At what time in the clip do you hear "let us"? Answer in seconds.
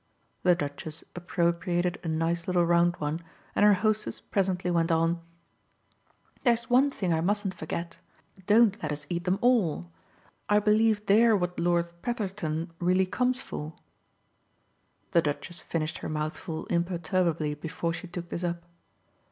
8.81-9.05